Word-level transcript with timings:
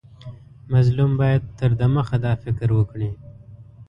مظلوم 0.73 1.11
باید 1.21 1.43
تر 1.57 1.69
دمخه 1.81 2.17
دا 2.25 2.33
فکر 2.43 2.69
وکړي. 2.73 3.09